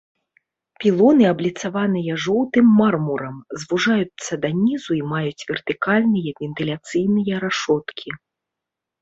[0.83, 8.09] Пілоны абліцаваныя жоўтым мармурам, звужаюцца да нізу і маюць вертыкальныя вентыляцыйныя рашоткі.